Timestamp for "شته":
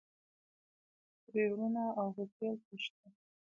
2.83-3.07